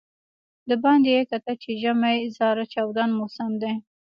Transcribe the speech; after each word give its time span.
د 0.69 0.71
باندې 0.83 1.09
یې 1.15 1.21
کتل 1.31 1.55
چې 1.63 1.71
ژمی 1.81 2.17
زاره 2.37 2.65
چاودون 2.73 3.09
موسم 3.19 3.51
دی. 3.61 3.73